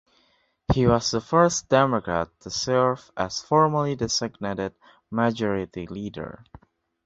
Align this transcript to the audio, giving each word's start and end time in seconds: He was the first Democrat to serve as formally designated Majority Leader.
He 0.73 0.87
was 0.87 1.11
the 1.11 1.21
first 1.21 1.69
Democrat 1.69 2.27
to 2.39 2.49
serve 2.49 3.11
as 3.15 3.43
formally 3.43 3.95
designated 3.95 4.73
Majority 5.11 5.85
Leader. 5.85 6.43